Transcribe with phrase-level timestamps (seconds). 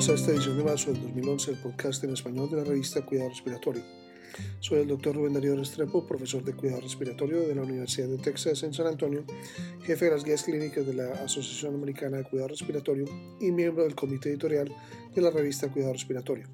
[0.00, 3.04] Bienvenidos a esta edición de marzo del 2011 del podcast en español de la revista
[3.04, 3.82] Cuidado Respiratorio.
[4.60, 8.62] Soy el doctor Rubén Darío Restrepo, profesor de Cuidado Respiratorio de la Universidad de Texas
[8.62, 9.24] en San Antonio,
[9.82, 13.04] jefe de las guías clínicas de la Asociación Americana de Cuidado Respiratorio
[13.42, 14.74] y miembro del comité editorial
[15.14, 16.48] de la revista Cuidado Respiratorio.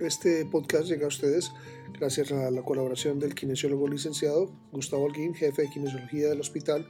[0.00, 1.52] Este podcast llega a ustedes
[1.96, 6.88] gracias a la colaboración del kinesiólogo licenciado Gustavo Alguín, jefe de kinesiología del Hospital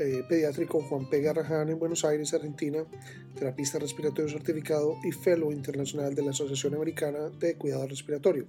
[0.00, 1.20] eh, Pediátrico Juan P.
[1.20, 2.84] Garrahan en Buenos Aires, Argentina,
[3.38, 8.46] terapista respiratorio certificado y fellow internacional de la Asociación Americana de Cuidado Respiratorio.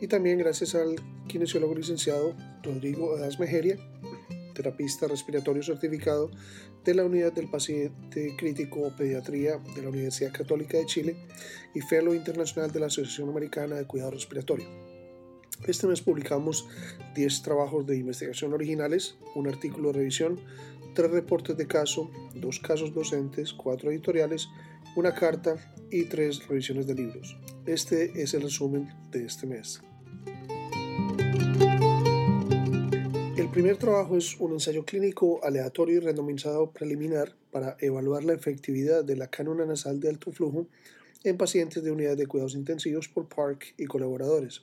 [0.00, 0.96] Y también gracias al
[1.28, 3.76] kinesiólogo licenciado Rodrigo Edas Mejeria,
[4.54, 6.30] terapista respiratorio certificado
[6.82, 11.16] de la Unidad del Paciente Crítico Pediatría de la Universidad Católica de Chile
[11.74, 14.93] y Fellow Internacional de la Asociación Americana de Cuidado Respiratorio.
[15.66, 16.68] Este mes publicamos
[17.14, 20.38] 10 trabajos de investigación originales, un artículo de revisión,
[20.94, 24.48] tres reportes de caso, dos casos docentes, cuatro editoriales,
[24.94, 25.56] una carta
[25.90, 27.38] y tres revisiones de libros.
[27.64, 29.80] Este es el resumen de este mes.
[33.38, 39.02] El primer trabajo es un ensayo clínico aleatorio y randomizado preliminar para evaluar la efectividad
[39.02, 40.66] de la cánula nasal de alto flujo
[41.22, 44.62] en pacientes de unidades de cuidados intensivos por Park y colaboradores.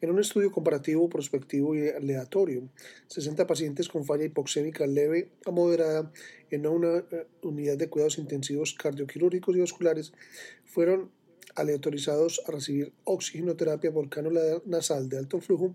[0.00, 2.68] En un estudio comparativo, prospectivo y aleatorio,
[3.08, 6.12] 60 pacientes con falla hipoxémica leve a moderada
[6.50, 10.12] en una eh, unidad de cuidados intensivos cardioquirúrgicos y vasculares
[10.64, 11.10] fueron
[11.54, 15.74] aleatorizados a recibir oxigenoterapia por cánula nasal de alto flujo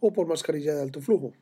[0.00, 1.32] o por mascarilla de alto flujo.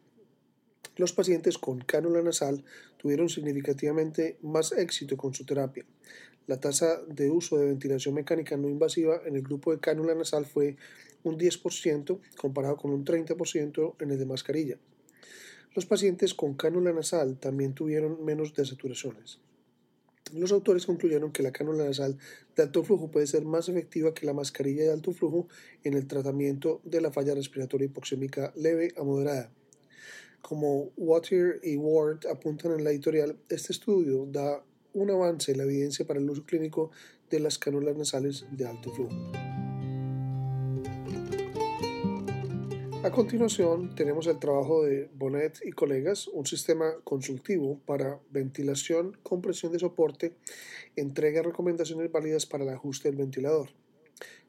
[0.96, 2.64] Los pacientes con cánula nasal
[2.96, 5.84] tuvieron significativamente más éxito con su terapia.
[6.48, 10.44] La tasa de uso de ventilación mecánica no invasiva en el grupo de cánula nasal
[10.44, 10.76] fue
[11.28, 14.78] un 10% comparado con un 30% en el de mascarilla.
[15.74, 19.38] Los pacientes con cánula nasal también tuvieron menos desaturaciones.
[20.34, 22.18] Los autores concluyeron que la cánula nasal
[22.56, 25.48] de alto flujo puede ser más efectiva que la mascarilla de alto flujo
[25.84, 29.50] en el tratamiento de la falla respiratoria hipoxémica leve a moderada.
[30.42, 34.62] Como Water y Ward apuntan en la editorial, este estudio da
[34.92, 36.90] un avance en la evidencia para el uso clínico
[37.30, 39.47] de las cánulas nasales de alto flujo.
[43.08, 49.72] A continuación tenemos el trabajo de Bonnet y colegas, un sistema consultivo para ventilación, compresión
[49.72, 50.34] de soporte,
[50.94, 53.70] entrega recomendaciones válidas para el ajuste del ventilador.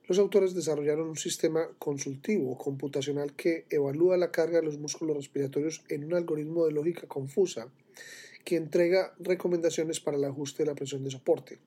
[0.10, 5.82] Los autores desarrollaron un sistema consultivo computacional que evalúa la carga de los músculos respiratorios
[5.88, 7.70] en un algoritmo de lógica confusa
[8.44, 11.60] que entrega recomendaciones para el ajuste de la presión de soporte.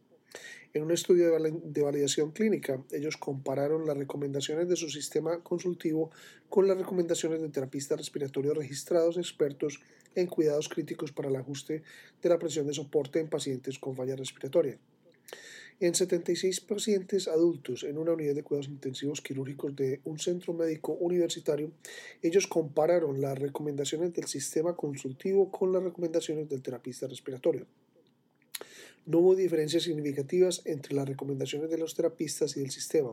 [0.74, 6.10] En un estudio de validación clínica, ellos compararon las recomendaciones de su sistema consultivo
[6.48, 9.82] con las recomendaciones de terapistas respiratorios registrados expertos
[10.14, 11.82] en cuidados críticos para el ajuste
[12.22, 14.78] de la presión de soporte en pacientes con falla respiratoria.
[15.78, 20.92] En 76 pacientes adultos en una unidad de cuidados intensivos quirúrgicos de un centro médico
[20.92, 21.70] universitario,
[22.22, 27.66] ellos compararon las recomendaciones del sistema consultivo con las recomendaciones del terapista respiratorio.
[29.04, 33.12] No hubo diferencias significativas entre las recomendaciones de los terapistas y del sistema.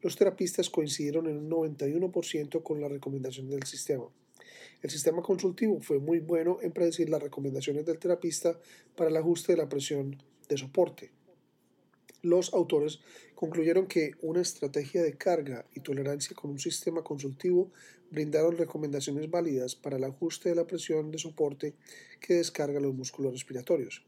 [0.00, 4.04] Los terapistas coincidieron en un 91% con las recomendaciones del sistema.
[4.80, 8.58] El sistema consultivo fue muy bueno en predecir las recomendaciones del terapista
[8.96, 10.16] para el ajuste de la presión
[10.48, 11.10] de soporte.
[12.22, 13.00] Los autores
[13.34, 17.70] concluyeron que una estrategia de carga y tolerancia con un sistema consultivo
[18.10, 21.74] brindaron recomendaciones válidas para el ajuste de la presión de soporte
[22.18, 24.07] que descarga los músculos respiratorios.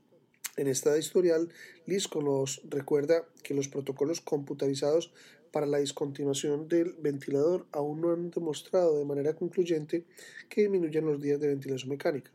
[0.60, 1.48] En esta historial,
[1.86, 5.10] LISCO nos recuerda que los protocolos computarizados
[5.52, 10.04] para la discontinuación del ventilador aún no han demostrado de manera concluyente
[10.50, 12.30] que disminuyan los días de ventilación mecánica.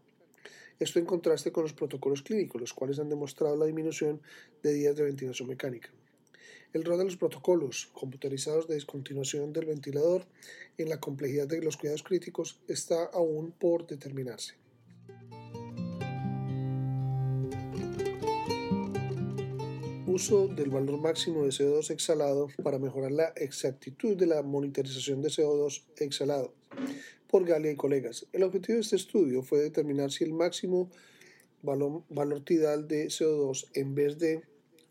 [0.79, 4.19] Esto en contraste con los protocolos clínicos, los cuales han demostrado la disminución
[4.63, 5.91] de días de ventilación mecánica.
[6.73, 10.25] El rol de los protocolos computarizados de discontinuación del ventilador
[10.79, 14.64] en la complejidad de los cuidados críticos está aún por determinarse.
[20.15, 25.27] Uso del valor máximo de CO2 exhalado para mejorar la exactitud de la monitorización de
[25.27, 26.53] CO2 exhalado
[27.27, 28.25] por Galia y colegas.
[28.31, 30.89] El objetivo de este estudio fue determinar si el máximo
[31.61, 34.43] valor, tidal de CO2 en vez de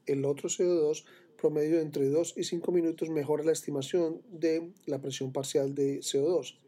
[0.04, 1.06] el otro CO2
[1.40, 6.58] promedio entre 2 y 5 minutos mejora la estimación de la presión parcial de CO2.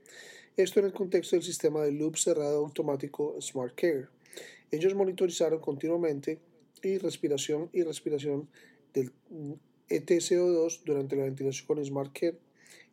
[0.56, 4.06] Esto en el contexto del sistema de loop cerrado automático Smart Care.
[4.70, 6.38] Ellos monitorizaron continuamente
[6.86, 8.48] y respiración y respiración
[8.94, 9.12] del
[9.88, 12.38] ETCO2 durante la ventilación con Smart Care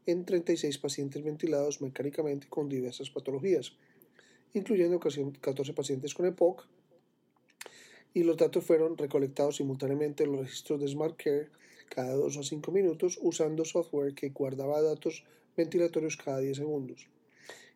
[0.05, 3.73] en 36 pacientes ventilados mecánicamente con diversas patologías,
[4.53, 6.67] incluyendo 14 pacientes con EPOC
[8.13, 11.49] y los datos fueron recolectados simultáneamente en los registros de SmartCare
[11.89, 15.23] cada 2 a 5 minutos usando software que guardaba datos
[15.57, 17.07] ventilatorios cada 10 segundos.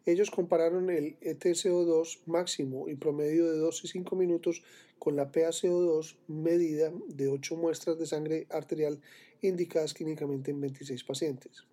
[0.08, 4.64] Ellos compararon el ETCO2 máximo y promedio de 2 y 5 minutos
[5.00, 9.02] con la PaCO2 medida de 8 muestras de sangre arterial
[9.42, 11.66] indicadas clínicamente en 26 pacientes.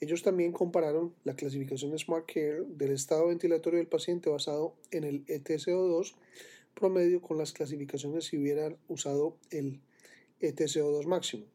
[0.00, 5.24] Ellos también compararon la clasificación Smart Care del estado ventilatorio del paciente basado en el
[5.24, 6.12] ETCO2
[6.74, 9.80] promedio con las clasificaciones si hubieran usado el
[10.42, 11.46] ETCO2 máximo.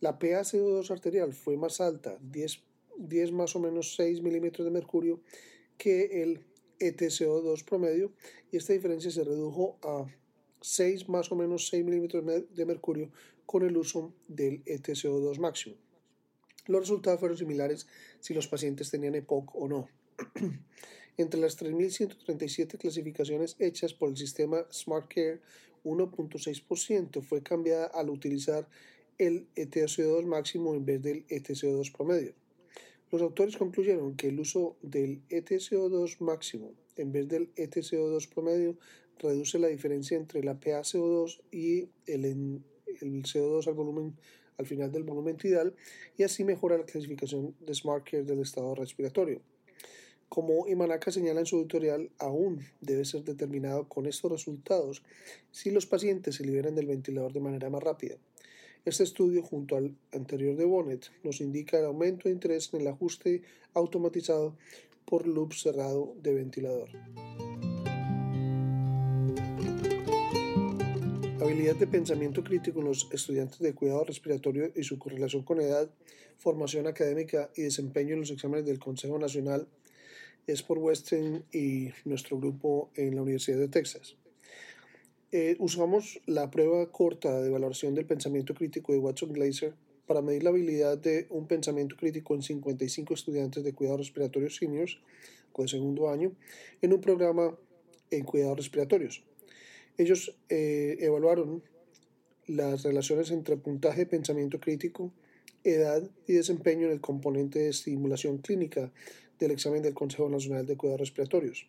[0.00, 2.69] La PaCO2 arterial fue más alta, 10
[3.08, 5.20] 10 más o menos 6 milímetros de mercurio
[5.78, 6.44] que el
[6.78, 8.12] ETCO2 promedio
[8.52, 10.06] y esta diferencia se redujo a
[10.60, 13.10] 6 más o menos 6 milímetros de mercurio
[13.46, 15.76] con el uso del ETCO2 máximo.
[16.66, 17.86] Los resultados fueron similares
[18.20, 19.88] si los pacientes tenían EPOC o no.
[21.16, 25.40] Entre las 3.137 clasificaciones hechas por el sistema SmartCare,
[25.84, 28.68] 1.6% fue cambiada al utilizar
[29.18, 32.34] el ETCO2 máximo en vez del ETCO2 promedio.
[33.10, 38.76] Los autores concluyeron que el uso del ETCO2 máximo en vez del ETCO2 promedio
[39.18, 44.14] reduce la diferencia entre la PaCO2 y el, el CO2 al
[44.58, 45.74] al final del volumen tidal
[46.18, 49.40] y así mejora la clasificación de SmartCare del estado respiratorio.
[50.28, 55.02] Como Imanaka señala en su editorial, aún debe ser determinado con estos resultados
[55.50, 58.16] si los pacientes se liberan del ventilador de manera más rápida.
[58.86, 62.86] Este estudio, junto al anterior de Bonnet, nos indica el aumento de interés en el
[62.88, 63.42] ajuste
[63.74, 64.56] automatizado
[65.04, 66.88] por loop cerrado de ventilador.
[71.42, 75.90] Habilidad de pensamiento crítico en los estudiantes de cuidado respiratorio y su correlación con edad,
[76.38, 79.68] formación académica y desempeño en los exámenes del Consejo Nacional
[80.46, 84.16] es por Western y nuestro grupo en la Universidad de Texas.
[85.32, 89.74] Eh, usamos la prueba corta de valoración del pensamiento crítico de Watson Glaser
[90.04, 94.98] para medir la habilidad de un pensamiento crítico en 55 estudiantes de cuidados respiratorios seniors
[95.52, 96.32] con segundo año
[96.82, 97.56] en un programa
[98.10, 99.22] en cuidados respiratorios.
[99.98, 101.62] Ellos eh, evaluaron
[102.48, 105.12] las relaciones entre puntaje de pensamiento crítico,
[105.62, 108.90] edad y desempeño en el componente de estimulación clínica
[109.38, 111.68] del examen del Consejo Nacional de Cuidados Respiratorios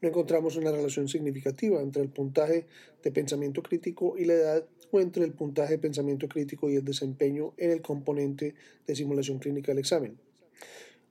[0.00, 2.66] no encontramos una relación significativa entre el puntaje
[3.02, 6.84] de pensamiento crítico y la edad o entre el puntaje de pensamiento crítico y el
[6.84, 8.54] desempeño en el componente
[8.86, 10.18] de simulación clínica del examen.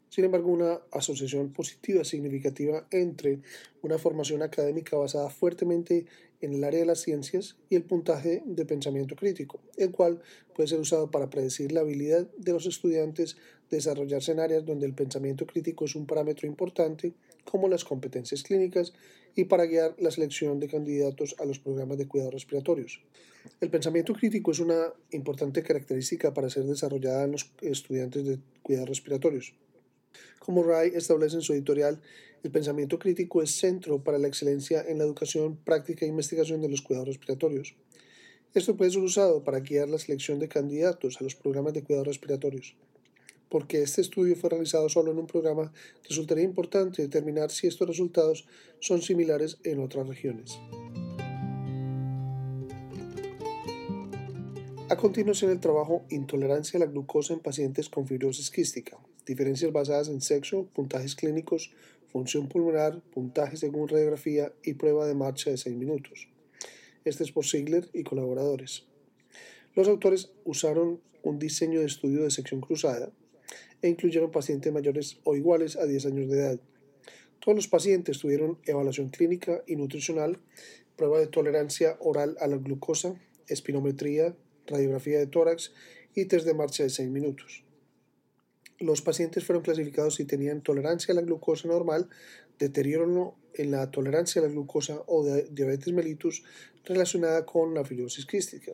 [0.09, 3.39] Sin embargo, una asociación positiva significativa entre
[3.81, 6.05] una formación académica basada fuertemente
[6.43, 10.21] en el área de las ciencias y el puntaje de pensamiento crítico, el cual
[10.53, 13.37] puede ser usado para predecir la habilidad de los estudiantes
[13.69, 17.13] de desarrollarse en áreas donde el pensamiento crítico es un parámetro importante,
[17.45, 18.93] como las competencias clínicas,
[19.35, 23.01] y para guiar la selección de candidatos a los programas de cuidados respiratorios.
[23.59, 28.89] El pensamiento crítico es una importante característica para ser desarrollada en los estudiantes de cuidados
[28.89, 29.53] respiratorios.
[30.39, 32.01] Como Ray establece en su editorial,
[32.43, 36.67] el pensamiento crítico es centro para la excelencia en la educación, práctica e investigación de
[36.67, 37.75] los cuidados respiratorios.
[38.53, 42.07] Esto puede ser usado para guiar la selección de candidatos a los programas de cuidados
[42.07, 42.75] respiratorios.
[43.49, 45.71] Porque este estudio fue realizado solo en un programa,
[46.07, 48.45] resultaría importante determinar si estos resultados
[48.79, 50.59] son similares en otras regiones.
[54.89, 60.09] A continuación el trabajo Intolerancia a la glucosa en pacientes con fibrosis quística, diferencias basadas
[60.09, 61.71] en sexo, puntajes clínicos,
[62.11, 66.27] función pulmonar, puntaje según radiografía y prueba de marcha de 6 minutos.
[67.05, 68.85] Este es por Ziegler y colaboradores.
[69.75, 73.11] Los autores usaron un diseño de estudio de sección cruzada
[73.81, 76.59] e incluyeron pacientes mayores o iguales a 10 años de edad.
[77.39, 80.39] Todos los pacientes tuvieron evaluación clínica y nutricional,
[80.95, 83.15] prueba de tolerancia oral a la glucosa,
[83.47, 84.35] espinometría,
[84.67, 85.73] radiografía de tórax
[86.15, 87.63] y test de marcha de 6 minutos.
[88.79, 92.09] Los pacientes fueron clasificados si tenían tolerancia a la glucosa normal,
[92.59, 96.43] deterioro en la tolerancia a la glucosa o diabetes mellitus
[96.85, 98.73] relacionada con la fibrosis quística.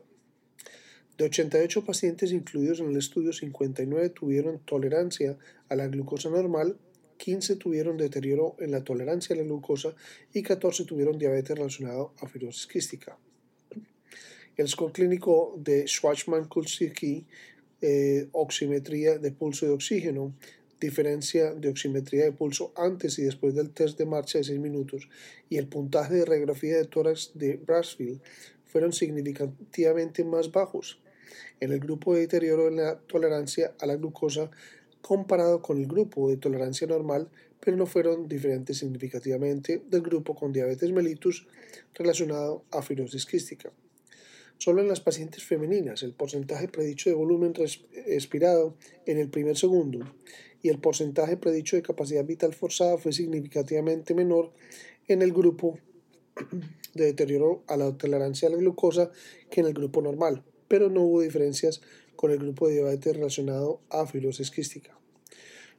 [1.18, 5.38] De 88 pacientes incluidos en el estudio, 59 tuvieron tolerancia
[5.68, 6.78] a la glucosa normal,
[7.18, 9.94] 15 tuvieron deterioro en la tolerancia a la glucosa
[10.34, 13.18] y 14 tuvieron diabetes relacionado a fibrosis quística.
[14.56, 17.26] El score clínico de Schwarzman-Kulczycki,
[17.82, 20.34] eh, oximetría de pulso de oxígeno,
[20.80, 25.10] diferencia de oximetría de pulso antes y después del test de marcha de 6 minutos
[25.50, 28.22] y el puntaje de radiografía de tórax de Brasfield
[28.66, 31.00] fueron significativamente más bajos
[31.60, 34.50] en el grupo de deterioro en la tolerancia a la glucosa
[35.02, 40.54] comparado con el grupo de tolerancia normal pero no fueron diferentes significativamente del grupo con
[40.54, 41.48] diabetes mellitus
[41.94, 43.72] relacionado a fibrosis quística.
[44.60, 48.76] Solo en las pacientes femeninas el porcentaje predicho de volumen respirado
[49.06, 50.00] en el primer segundo
[50.62, 54.52] y el porcentaje predicho de capacidad vital forzada fue significativamente menor
[55.08, 55.80] en el grupo
[56.94, 59.12] de deterioro a la tolerancia a la glucosa
[59.50, 61.80] que en el grupo normal, pero no hubo diferencias
[62.18, 65.00] con el grupo de diabetes relacionado a fibrosis quística.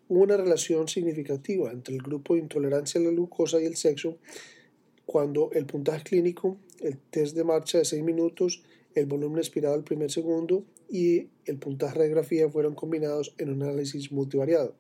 [0.09, 4.17] Hubo una relación significativa entre el grupo de intolerancia a la glucosa y el sexo
[5.11, 8.62] cuando el puntaje clínico, el test de marcha de 6 minutos,
[8.95, 14.12] el volumen expirado al primer segundo y el puntaje radiografía fueron combinados en un análisis
[14.12, 14.76] multivariado.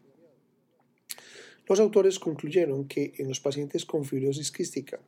[1.66, 5.00] Los autores concluyeron que en los pacientes con fibrosis quística,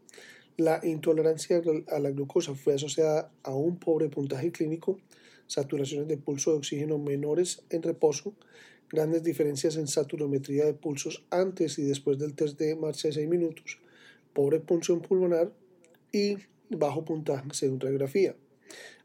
[0.57, 4.99] la intolerancia a la glucosa fue asociada a un pobre puntaje clínico,
[5.47, 8.35] saturaciones de pulso de oxígeno menores en reposo,
[8.91, 13.29] grandes diferencias en saturometría de pulsos antes y después del test de marcha de 6
[13.29, 13.79] minutos,
[14.33, 15.53] pobre punción pulmonar
[16.13, 16.37] y
[16.71, 18.35] bajo puntaje según radiografía.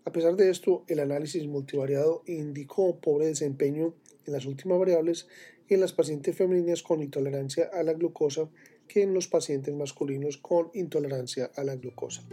[0.05, 3.93] A pesar de esto, el análisis multivariado indicó pobre desempeño
[4.25, 5.27] en las últimas variables
[5.69, 8.50] en las pacientes femeninas con intolerancia a la glucosa
[8.88, 12.24] que en los pacientes masculinos con intolerancia a la glucosa.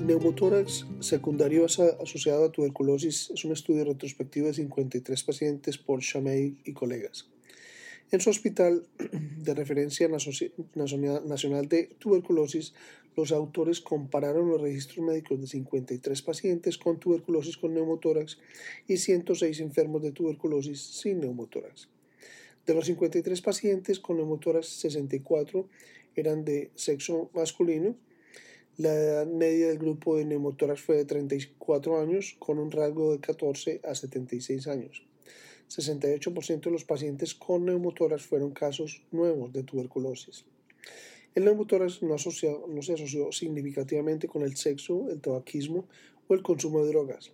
[0.00, 6.72] Neumotórax secundario asociado a tuberculosis es un estudio retrospectivo de 53 pacientes por Chamey y
[6.72, 7.28] colegas.
[8.10, 8.86] En su hospital
[9.42, 12.72] de referencia nacional de tuberculosis,
[13.16, 18.38] los autores compararon los registros médicos de 53 pacientes con tuberculosis con neumotórax
[18.86, 21.88] y 106 enfermos de tuberculosis sin neumotórax.
[22.64, 25.68] De los 53 pacientes con neumotórax, 64
[26.16, 27.94] eran de sexo masculino.
[28.78, 33.20] La edad media del grupo de neumotórax fue de 34 años, con un rasgo de
[33.20, 35.02] 14 a 76 años.
[35.68, 40.44] 68% de los pacientes con neumotórax fueron casos nuevos de tuberculosis.
[41.34, 45.86] El neumotórax no, se asoció significativamente con el sexo, el tabaquismo
[46.26, 47.32] o el consumo de drogas.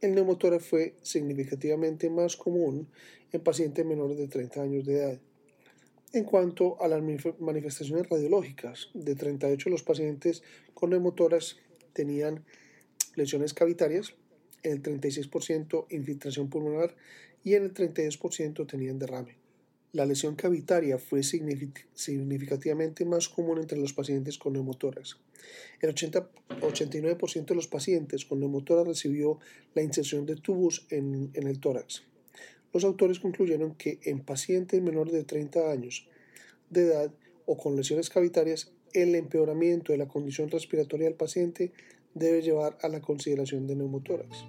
[0.00, 2.88] El neumotórax fue significativamente más común
[3.32, 5.20] en pacientes menores de 30 años de edad.
[6.12, 7.02] En cuanto a las
[7.38, 11.56] manifestaciones radiológicas, de 38 de los pacientes con neumotórax
[11.92, 12.44] tenían
[13.14, 14.14] lesiones cavitarias,
[14.62, 16.94] el 36% infiltración pulmonar
[17.44, 19.36] y en el 32% tenían derrame.
[19.92, 25.18] La lesión cavitaria fue significativamente más común entre los pacientes con neumotórax.
[25.80, 29.38] El 80, 89% de los pacientes con neumotórax recibió
[29.74, 32.02] la inserción de tubos en, en el tórax.
[32.72, 36.08] Los autores concluyeron que en pacientes menores de 30 años
[36.70, 37.14] de edad
[37.46, 41.72] o con lesiones cavitarias, el empeoramiento de la condición respiratoria del paciente
[42.14, 44.44] debe llevar a la consideración de neumotórax.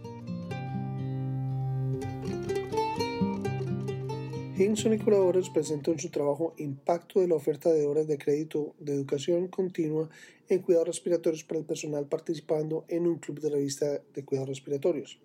[4.57, 8.73] Hinson y colaboradores presentan en su trabajo Impacto de la oferta de horas de crédito
[8.79, 10.09] de educación continua
[10.47, 15.19] en cuidados respiratorios para el personal participando en un club de revista de cuidados respiratorios.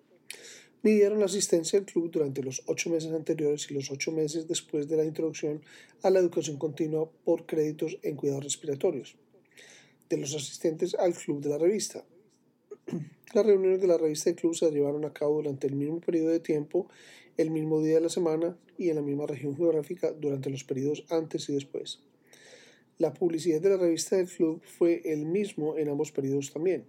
[0.83, 4.89] Midieron la asistencia al club durante los ocho meses anteriores y los ocho meses después
[4.89, 5.61] de la introducción
[6.03, 9.15] a la educación continua por créditos en cuidados respiratorios
[10.09, 12.03] de los asistentes al club de la revista.
[13.33, 16.31] Las reuniones de la revista y club se llevaron a cabo durante el mismo periodo
[16.31, 16.89] de tiempo
[17.37, 21.05] el mismo día de la semana y en la misma región geográfica durante los periodos
[21.09, 21.99] antes y después.
[22.97, 26.85] La publicidad de la revista del club fue el mismo en ambos periodos también.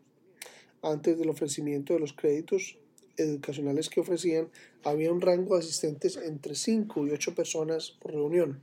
[0.83, 2.79] Antes del ofrecimiento de los créditos
[3.17, 4.49] educacionales que ofrecían,
[4.85, 8.61] había un rango de asistentes entre 5 y 8 personas por reunión.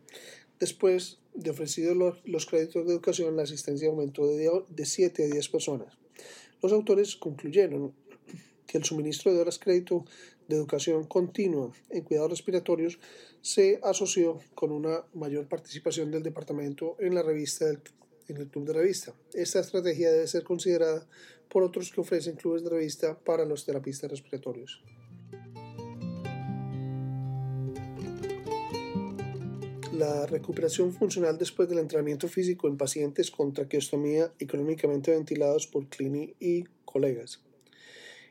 [0.60, 1.96] Después de ofrecidos
[2.26, 5.98] los, créditos de educación, la asistencia aumentó de, de 7 a 10 personas.
[6.62, 7.94] Los autores concluyeron
[8.68, 10.06] que el suministro de horas crédito
[10.50, 13.00] de educación continua en cuidados respiratorios
[13.42, 17.66] se asoció con una mayor participación del departamento en la revista
[18.28, 19.14] en el club de revista.
[19.34, 21.08] Esta estrategia debe ser considerada
[21.50, 24.84] por otros que ofrecen clubes de revista para los terapistas respiratorios.
[29.94, 35.88] La recuperación funcional después del entrenamiento físico en pacientes con traqueostomía y crónicamente ventilados por
[35.90, 37.42] Clini y colegas.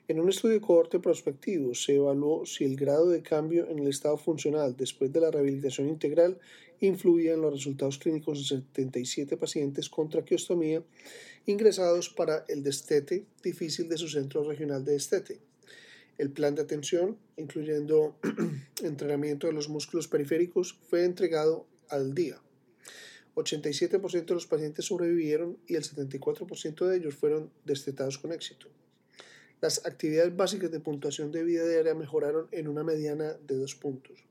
[0.09, 3.89] En un estudio de cohorte prospectivo se evaluó si el grado de cambio en el
[3.89, 6.39] estado funcional después de la rehabilitación integral
[6.81, 10.83] influía en los resultados clínicos de 77 pacientes con traqueostomía
[11.45, 15.41] ingresados para el destete difícil de su centro regional de destete.
[16.17, 18.17] El plan de atención, incluyendo
[18.83, 22.41] entrenamiento de los músculos periféricos, fue entregado al día.
[23.35, 28.69] 87% de los pacientes sobrevivieron y el 74% de ellos fueron destetados con éxito.
[29.61, 34.25] Las actividades básicas de puntuación de vida diaria mejoraron en una mediana de dos puntos.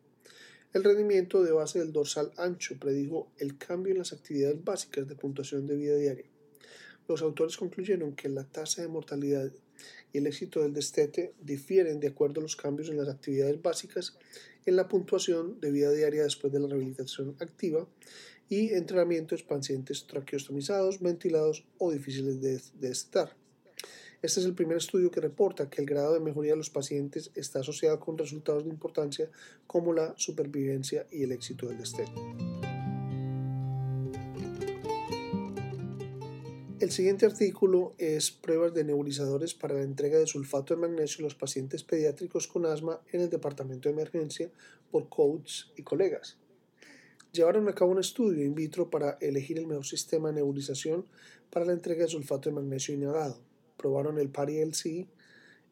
[0.73, 5.15] El rendimiento de base del dorsal ancho predijo el cambio en las actividades básicas de
[5.15, 6.25] puntuación de vida diaria.
[7.09, 9.51] Los autores concluyeron que la tasa de mortalidad
[10.13, 14.17] y el éxito del destete difieren de acuerdo a los cambios en las actividades básicas
[14.65, 17.85] en la puntuación de vida diaria después de la rehabilitación activa
[18.47, 23.35] y entrenamientos pacientes traqueostomizados, ventilados o difíciles de, de estar.
[24.19, 27.29] Este es el primer estudio que reporta que el grado de mejoría de los pacientes
[27.35, 29.29] está asociado con resultados de importancia
[29.67, 32.11] como la supervivencia y el éxito del destete.
[36.79, 41.25] El siguiente artículo es pruebas de nebulizadores para la entrega de sulfato de magnesio a
[41.25, 44.49] los pacientes pediátricos con asma en el departamento de emergencia
[44.89, 46.37] por Coates y colegas.
[47.33, 51.05] Llevaron a cabo un estudio in vitro para elegir el mejor sistema de nebulización
[51.51, 53.37] para la entrega de sulfato de magnesio inhalado.
[53.77, 55.07] Probaron el PARI LC,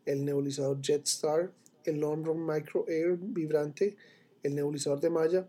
[0.06, 1.52] el nebulizador JetStar,
[1.84, 3.98] el Run Micro Air vibrante,
[4.44, 5.48] el nebulizador de malla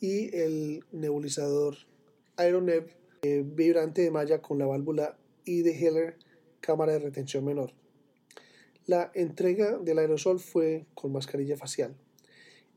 [0.00, 1.76] y el nebulizador
[2.36, 2.88] Aeronev
[3.22, 6.16] eh, vibrante de malla con la válvula I de Heller,
[6.60, 7.72] cámara de retención menor.
[8.86, 11.94] La entrega del aerosol fue con mascarilla facial.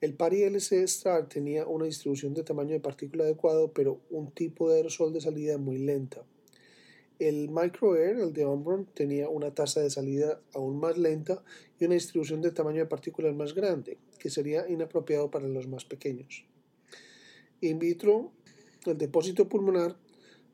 [0.02, 4.70] El Pari LC Star tenía una distribución de tamaño de partícula adecuado, pero un tipo
[4.70, 6.24] de aerosol de salida muy lenta.
[7.20, 11.44] El Micro Air, el de Omron, tenía una tasa de salida aún más lenta
[11.80, 15.86] y una distribución de tamaño de partículas más grande, que sería inapropiado para los más
[15.86, 16.46] pequeños.
[17.62, 18.32] In vitro,
[18.86, 19.96] el depósito pulmonar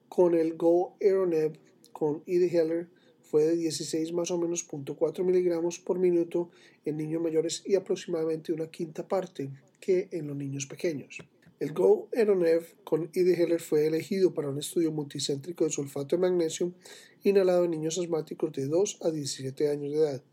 [0.07, 1.57] con el Go Aeronev
[1.91, 2.89] con ID Heller
[3.21, 6.51] fue de 16 más o menos 0.4 miligramos por minuto
[6.85, 9.49] en niños mayores y aproximadamente una quinta parte
[9.79, 11.17] que en los niños pequeños.
[11.61, 16.21] El Go Aeronev con ID Heller fue elegido para un estudio multicéntrico de sulfato de
[16.23, 16.73] magnesio
[17.21, 20.23] inhalado en niños asmáticos de 2 a 17 años de edad.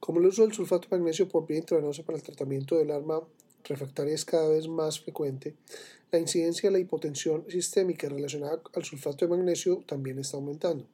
[0.00, 3.20] Como el uso del sulfato de magnesio por vía intravenosa para el tratamiento del arma
[3.64, 5.56] refractaria es cada vez más frecuente,
[6.10, 10.86] la incidencia de la hipotensión sistémica relacionada al sulfato de magnesio también está aumentando.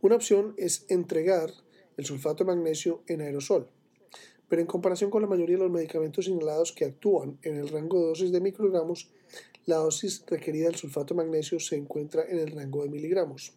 [0.00, 1.52] Una opción es entregar
[1.98, 3.68] el sulfato de magnesio en aerosol,
[4.54, 7.98] pero en comparación con la mayoría de los medicamentos inhalados que actúan en el rango
[7.98, 9.10] de dosis de microgramos,
[9.66, 13.52] la dosis requerida del sulfato de magnesio se encuentra en el rango de miligramos.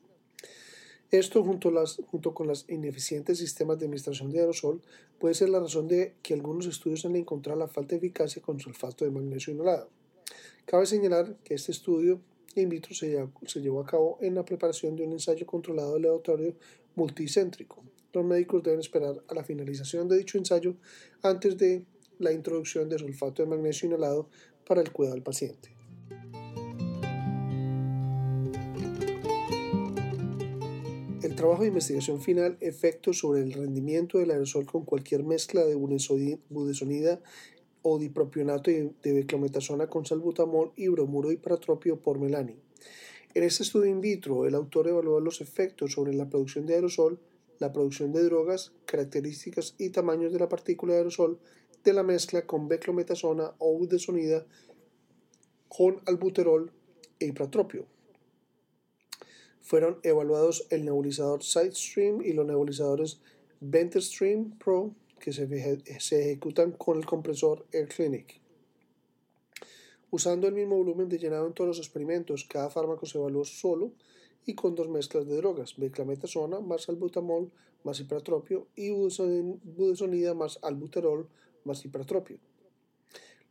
[1.11, 4.81] Esto, junto, con los ineficientes sistemas de administración de aerosol,
[5.19, 8.59] puede ser la razón de que algunos estudios han encontrado la falta de eficacia con
[8.59, 9.91] sulfato de magnesio inhalado.
[10.65, 12.21] Cabe señalar que este estudio
[12.55, 16.55] in vitro se llevó, a cabo en la preparación de un ensayo controlado aleatorio
[16.95, 17.83] multicéntrico.
[18.17, 20.73] Los médicos deben esperar a la finalización de dicho ensayo
[21.21, 21.85] antes de
[22.17, 24.27] la introducción de sulfato de magnesio inhalado
[24.65, 25.69] para el cuidado del paciente.
[31.21, 35.75] El trabajo de investigación final, efectos sobre el rendimiento del aerosol con cualquier mezcla de
[35.75, 37.21] budesonida
[37.83, 42.55] o dipropionato de beclometasona con salbutamol y bromuro hipratropio por melani.
[43.35, 47.19] En este estudio in vitro, el autor evaluó los efectos sobre la producción de aerosol,
[47.59, 51.39] la producción de drogas, características y tamaños de la partícula de aerosol
[51.83, 54.45] de la mezcla con beclometasona o budesonida
[55.67, 56.71] con albuterol
[57.19, 57.85] e hipratropio.
[59.61, 63.19] Fueron evaluados el nebulizador SideStream y los nebulizadores
[63.59, 65.43] VenterStream Pro que se,
[66.19, 68.39] ejecutan con el compresor Air Clinic.
[70.09, 73.91] Usando el mismo volumen de llenado en todos los experimentos, cada fármaco se evaluó solo
[74.47, 77.51] y con dos mezclas de drogas, beclametasona más albutamol
[77.83, 81.27] más hipratropio y budesonida más albuterol
[81.65, 82.39] más hipratropio.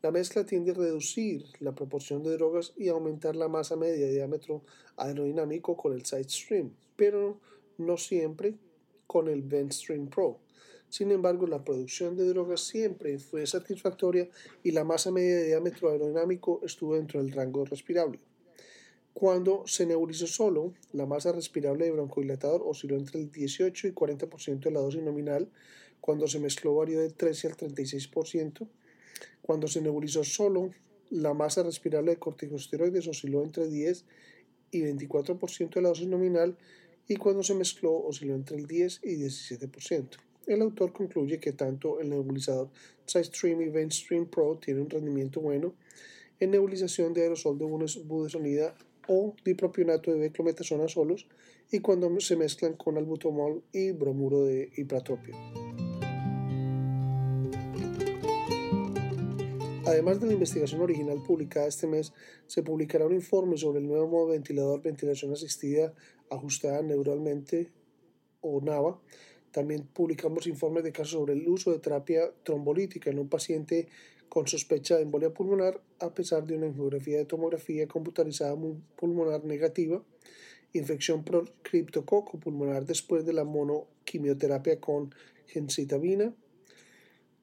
[0.03, 4.15] La mezcla tiende a reducir la proporción de drogas y aumentar la masa media de
[4.15, 4.63] diámetro
[4.97, 7.41] aerodinámico con el side stream, pero
[7.77, 8.55] no siempre
[9.07, 10.39] con el vent stream pro.
[10.89, 14.29] Sin embargo, la producción de drogas siempre fue satisfactoria
[14.63, 18.19] y la masa media de diámetro aerodinámico estuvo dentro del rango respirable.
[19.19, 24.65] Cuando se nebulizó solo, la masa respirable de broncodilatador osciló entre el 18 y 40%
[24.65, 25.49] de la dosis nominal,
[26.03, 28.69] cuando se mezcló varió del 13 al 36%,
[29.41, 30.71] cuando se nebulizó solo,
[31.09, 34.05] la masa respirable de corticosteroides osciló entre 10
[34.73, 36.59] y 24% de la dosis nominal
[37.09, 40.09] y cuando se mezcló osciló entre el 10 y 17%.
[40.47, 42.69] El autor concluye que tanto el nebulizador
[43.07, 45.73] SideStream y VentStream Pro tienen un rendimiento bueno
[46.39, 48.75] en nebulización de aerosol de budesonida
[49.09, 51.27] o dipropionato de beclometasona solos
[51.71, 55.35] y cuando se mezclan con albutomol y bromuro de hipratropio.
[59.87, 62.13] Además de la investigación original publicada este mes,
[62.47, 65.95] se publicará un informe sobre el nuevo modo ventilador ventilación asistida
[66.29, 67.71] ajustada neuralmente
[68.41, 69.01] o NAVA
[69.57, 73.89] también publicamos informes de casos sobre el uso de terapia trombolítica en un paciente
[74.29, 78.57] con sospecha de embolia pulmonar a pesar de una angiografía de tomografía computarizada
[78.97, 80.03] pulmonar negativa,
[80.73, 85.15] infección por criptococo pulmonar después de la monoquimioterapia con
[85.47, 86.35] gencitabina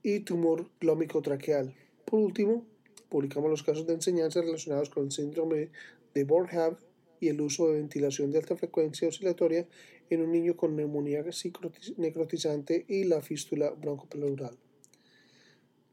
[0.04, 1.74] y tumor glómico traqueal.
[2.06, 2.66] Por último,
[3.10, 5.70] publicamos los casos de enseñanza relacionados con el síndrome
[6.14, 6.78] de Bornhab
[7.20, 9.68] y el uso de ventilación de alta frecuencia oscilatoria
[10.10, 11.24] en un niño con neumonía
[11.98, 14.58] necrotizante y la fístula broncopleural.